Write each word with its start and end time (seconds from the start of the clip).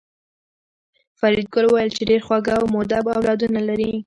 فریدګل 1.19 1.65
وویل 1.67 1.91
چې 1.97 2.03
ډېر 2.09 2.21
خواږه 2.25 2.53
او 2.59 2.65
مودب 2.75 3.05
اولادونه 3.17 3.59
لرې 3.69 3.91